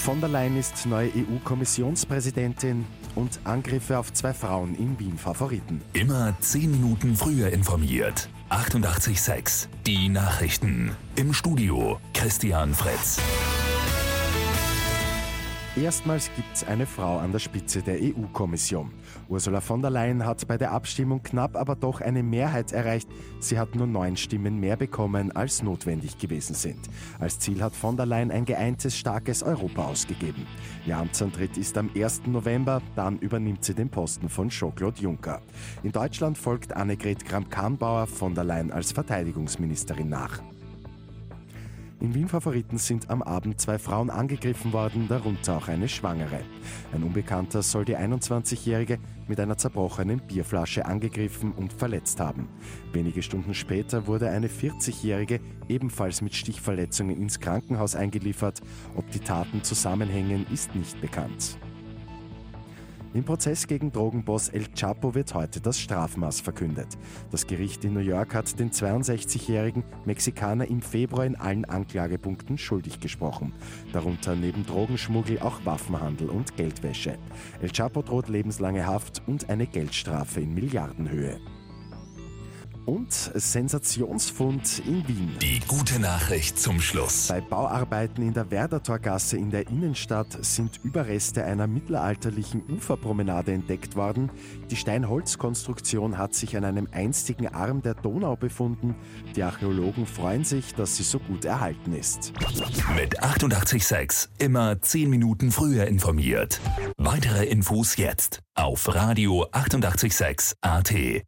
Von 0.00 0.18
der 0.18 0.30
Leyen 0.30 0.56
ist 0.56 0.86
neue 0.86 1.10
EU-Kommissionspräsidentin 1.10 2.86
und 3.16 3.38
Angriffe 3.44 3.98
auf 3.98 4.10
zwei 4.14 4.32
Frauen 4.32 4.74
in 4.76 4.98
Wien 4.98 5.18
Favoriten. 5.18 5.82
Immer 5.92 6.34
zehn 6.40 6.70
Minuten 6.70 7.14
früher 7.16 7.50
informiert. 7.50 8.30
88.6 8.48 9.68
Die 9.86 10.08
Nachrichten. 10.08 10.96
Im 11.16 11.34
Studio 11.34 12.00
Christian 12.14 12.72
Fritz. 12.72 13.20
Erstmals 15.76 16.32
gibt 16.34 16.52
es 16.52 16.64
eine 16.64 16.84
Frau 16.84 17.18
an 17.18 17.30
der 17.30 17.38
Spitze 17.38 17.80
der 17.80 18.00
EU-Kommission. 18.02 18.90
Ursula 19.28 19.60
von 19.60 19.80
der 19.80 19.92
Leyen 19.92 20.26
hat 20.26 20.48
bei 20.48 20.58
der 20.58 20.72
Abstimmung 20.72 21.22
knapp 21.22 21.56
aber 21.56 21.76
doch 21.76 22.00
eine 22.00 22.24
Mehrheit 22.24 22.72
erreicht. 22.72 23.08
Sie 23.38 23.56
hat 23.56 23.76
nur 23.76 23.86
neun 23.86 24.16
Stimmen 24.16 24.58
mehr 24.58 24.76
bekommen, 24.76 25.30
als 25.30 25.62
notwendig 25.62 26.18
gewesen 26.18 26.54
sind. 26.54 26.90
Als 27.20 27.38
Ziel 27.38 27.62
hat 27.62 27.76
von 27.76 27.96
der 27.96 28.06
Leyen 28.06 28.32
ein 28.32 28.46
geeintes, 28.46 28.98
starkes 28.98 29.44
Europa 29.44 29.84
ausgegeben. 29.84 30.44
Ihr 30.86 30.96
Amtsantritt 30.96 31.56
ist 31.56 31.78
am 31.78 31.88
1. 31.94 32.22
November, 32.26 32.82
dann 32.96 33.20
übernimmt 33.20 33.64
sie 33.64 33.74
den 33.74 33.90
Posten 33.90 34.28
von 34.28 34.48
Jean-Claude 34.48 35.00
Juncker. 35.00 35.40
In 35.84 35.92
Deutschland 35.92 36.36
folgt 36.36 36.74
Annegret 36.74 37.24
Kramp-Karrenbauer 37.24 38.08
von 38.08 38.34
der 38.34 38.42
Leyen 38.42 38.72
als 38.72 38.90
Verteidigungsministerin 38.90 40.08
nach. 40.08 40.40
In 42.00 42.14
Wien 42.14 42.28
Favoriten 42.28 42.78
sind 42.78 43.10
am 43.10 43.20
Abend 43.20 43.60
zwei 43.60 43.78
Frauen 43.78 44.08
angegriffen 44.08 44.72
worden, 44.72 45.06
darunter 45.06 45.58
auch 45.58 45.68
eine 45.68 45.86
Schwangere. 45.86 46.40
Ein 46.94 47.02
Unbekannter 47.02 47.62
soll 47.62 47.84
die 47.84 47.96
21-Jährige 47.96 48.98
mit 49.28 49.38
einer 49.38 49.58
zerbrochenen 49.58 50.22
Bierflasche 50.26 50.86
angegriffen 50.86 51.52
und 51.52 51.74
verletzt 51.74 52.18
haben. 52.18 52.48
Wenige 52.94 53.22
Stunden 53.22 53.52
später 53.52 54.06
wurde 54.06 54.30
eine 54.30 54.48
40-Jährige 54.48 55.40
ebenfalls 55.68 56.22
mit 56.22 56.34
Stichverletzungen 56.34 57.20
ins 57.20 57.38
Krankenhaus 57.38 57.94
eingeliefert. 57.94 58.62
Ob 58.96 59.10
die 59.10 59.20
Taten 59.20 59.62
zusammenhängen, 59.62 60.46
ist 60.50 60.74
nicht 60.74 60.98
bekannt. 61.02 61.58
Im 63.12 63.24
Prozess 63.24 63.66
gegen 63.66 63.90
Drogenboss 63.90 64.50
El 64.50 64.66
Chapo 64.72 65.16
wird 65.16 65.34
heute 65.34 65.60
das 65.60 65.80
Strafmaß 65.80 66.40
verkündet. 66.40 66.86
Das 67.32 67.44
Gericht 67.44 67.84
in 67.84 67.92
New 67.92 68.00
York 68.00 68.34
hat 68.34 68.56
den 68.60 68.70
62-jährigen 68.70 69.82
Mexikaner 70.04 70.68
im 70.68 70.80
Februar 70.80 71.26
in 71.26 71.34
allen 71.34 71.64
Anklagepunkten 71.64 72.56
schuldig 72.56 73.00
gesprochen. 73.00 73.52
Darunter 73.92 74.36
neben 74.36 74.64
Drogenschmuggel 74.64 75.40
auch 75.40 75.64
Waffenhandel 75.64 76.30
und 76.30 76.56
Geldwäsche. 76.56 77.18
El 77.60 77.70
Chapo 77.72 78.02
droht 78.02 78.28
lebenslange 78.28 78.86
Haft 78.86 79.22
und 79.26 79.50
eine 79.50 79.66
Geldstrafe 79.66 80.40
in 80.40 80.54
Milliardenhöhe 80.54 81.40
und 82.90 83.12
Sensationsfund 83.12 84.82
in 84.84 85.06
Wien. 85.06 85.36
Die 85.40 85.60
gute 85.68 86.00
Nachricht 86.00 86.58
zum 86.58 86.80
Schluss. 86.80 87.28
Bei 87.28 87.40
Bauarbeiten 87.40 88.20
in 88.20 88.34
der 88.34 88.50
Werdertorgasse 88.50 89.36
in 89.36 89.52
der 89.52 89.68
Innenstadt 89.68 90.44
sind 90.44 90.80
Überreste 90.82 91.44
einer 91.44 91.68
mittelalterlichen 91.68 92.64
Uferpromenade 92.68 93.52
entdeckt 93.52 93.94
worden. 93.94 94.30
Die 94.70 94.76
Steinholzkonstruktion 94.76 96.18
hat 96.18 96.34
sich 96.34 96.56
an 96.56 96.64
einem 96.64 96.88
einstigen 96.90 97.46
Arm 97.46 97.80
der 97.80 97.94
Donau 97.94 98.34
befunden. 98.34 98.96
Die 99.36 99.44
Archäologen 99.44 100.04
freuen 100.04 100.44
sich, 100.44 100.74
dass 100.74 100.96
sie 100.96 101.04
so 101.04 101.20
gut 101.20 101.44
erhalten 101.44 101.92
ist. 101.92 102.32
Mit 102.96 103.22
886 103.22 104.30
immer 104.38 104.82
10 104.82 105.08
Minuten 105.08 105.52
früher 105.52 105.86
informiert. 105.86 106.60
Weitere 106.96 107.44
Infos 107.44 107.96
jetzt 107.96 108.40
auf 108.54 108.92
Radio 108.92 109.46
886 109.52 110.56
AT. 110.60 111.22